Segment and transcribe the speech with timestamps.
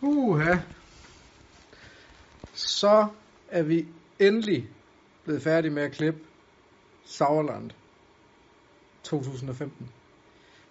[0.00, 0.56] Uha.
[2.54, 3.06] Så
[3.48, 3.86] er vi
[4.18, 4.68] endelig
[5.24, 6.20] blevet færdige med at klippe
[7.04, 7.70] Sauerland
[9.02, 9.90] 2015.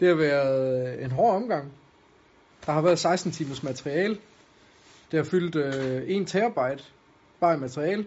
[0.00, 1.72] Det har været øh, en hård omgang.
[2.66, 4.18] Der har været 16 timers materiale.
[5.10, 6.84] Det har fyldt øh, 1 terabyte
[7.40, 8.06] bare i materiale.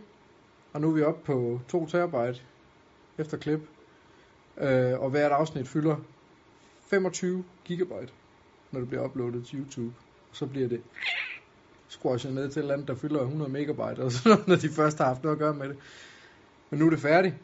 [0.73, 2.41] Og nu er vi oppe på 2 terabyte
[3.17, 3.59] efter klip.
[4.57, 5.95] Øh, og hvert afsnit fylder
[6.89, 8.13] 25 gigabyte,
[8.71, 9.93] når det bliver uploadet til YouTube.
[10.31, 10.81] Så bliver det
[11.87, 14.69] squashet ned til et eller andet, der fylder 100 megabyte, og sådan noget, når de
[14.69, 15.77] først har haft noget at gøre med det.
[16.69, 17.35] Men nu er det færdigt.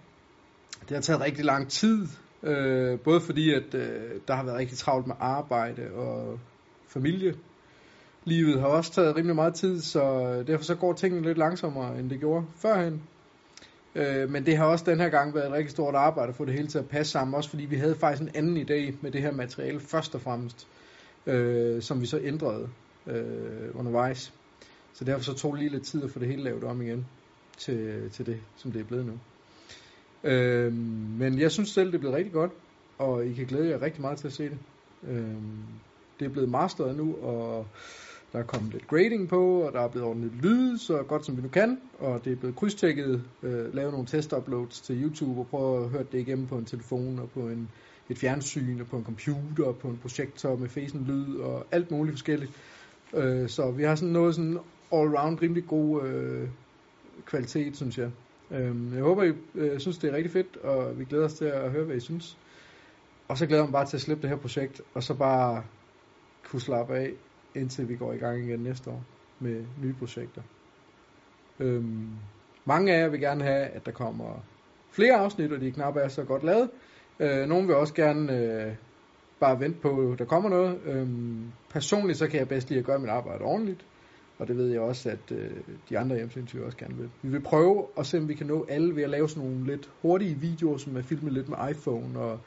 [0.82, 2.08] Det har taget rigtig lang tid,
[2.44, 6.40] øh, både fordi, at øh, der har været rigtig travlt med arbejde og
[6.88, 7.34] familie.
[8.24, 12.10] Livet har også taget rimelig meget tid, så derfor så går tingene lidt langsommere, end
[12.10, 13.02] det gjorde førhen.
[13.96, 16.46] Øh, men det har også den her gang været et rigtig stort arbejde at få
[16.46, 19.12] det hele til at passe sammen, også fordi vi havde faktisk en anden idé med
[19.12, 20.68] det her materiale først og fremmest,
[21.28, 22.70] øh, som vi så ændrede
[23.08, 24.34] øh, undervejs.
[24.94, 27.06] Så derfor så tog det lige lidt tid at få det hele lavet om igen
[27.58, 29.20] til, til det, som det er blevet nu.
[30.24, 30.74] Øh,
[31.20, 32.52] men jeg synes selv, det er blevet rigtig godt,
[32.98, 34.58] og I kan glæde jer rigtig meget til at se det.
[35.08, 35.36] Øh,
[36.20, 37.68] det er blevet masteret nu, og
[38.36, 41.38] der er kommet lidt grading på, og der er blevet ordnet lyd, så godt som
[41.38, 45.48] vi nu kan, og det er blevet krydstjekket, øh, lavet nogle test-uploads til YouTube, og
[45.48, 47.70] prøve at høre det igennem på en telefon, og på en,
[48.10, 51.92] et fjernsyn, og på en computer, og på en projektor med facen lyd, og alt
[51.92, 52.52] muligt forskelligt.
[53.14, 54.58] Øh, så vi har sådan noget sådan
[54.94, 56.48] all-round rimelig god øh,
[57.26, 58.12] kvalitet, synes jeg.
[58.52, 61.46] Øh, jeg håber, I øh, synes, det er rigtig fedt, og vi glæder os til
[61.46, 62.38] at høre, hvad I synes.
[63.28, 65.64] Og så glæder jeg mig bare til at slippe det her projekt, og så bare
[66.44, 67.12] kunne slappe af
[67.56, 69.04] indtil vi går i gang igen næste år
[69.40, 70.42] med nye projekter.
[71.60, 72.10] Øhm,
[72.66, 74.44] mange af jer vil gerne have, at der kommer
[74.92, 76.70] flere afsnit, og de knap er så godt lavet.
[77.20, 78.76] Øh, nogle vil også gerne øh,
[79.40, 80.80] bare vente på, at der kommer noget.
[80.86, 83.86] Øhm, personligt så kan jeg bedst lide at gøre mit arbejde ordentligt,
[84.38, 85.52] og det ved jeg også, at øh,
[85.90, 87.10] de andre hjemmesindssyge også gerne vil.
[87.22, 89.66] Vi vil prøve at se, om vi kan nå alle ved at lave sådan nogle
[89.66, 92.40] lidt hurtige videoer, som er filmet lidt med iPhone og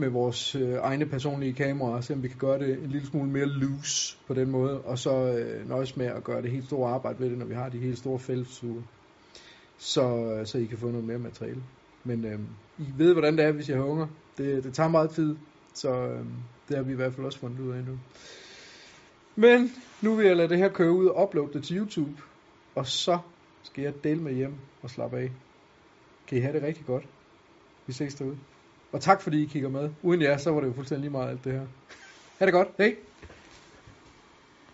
[0.00, 3.46] med vores øh, egne personlige kameraer, så vi kan gøre det en lille smule mere
[3.46, 7.20] loose på den måde, og så øh, nøjes med at gøre det helt store arbejde
[7.20, 8.82] ved det, når vi har de helt store feltsuger,
[9.78, 11.62] så, øh, så I kan få noget mere materiale.
[12.04, 12.38] Men øh,
[12.78, 14.06] I ved, hvordan det er, hvis jeg har hunger.
[14.38, 15.36] Det, det tager meget tid,
[15.74, 16.24] så øh,
[16.68, 17.98] det har vi i hvert fald også fundet ud af nu.
[19.36, 19.70] Men
[20.02, 22.22] nu vil jeg lade det her køre ud og uploade det til YouTube,
[22.74, 23.18] og så
[23.62, 25.30] skal jeg dele med hjem og slappe af.
[26.26, 27.04] Kan I have det rigtig godt.
[27.86, 28.38] Vi ses derude.
[28.92, 29.90] Og tak fordi I kigger med.
[30.02, 31.62] Uden jer, så var det jo fuldstændig lige meget alt det her.
[32.38, 32.68] Ha' det godt.
[32.78, 32.96] Hej.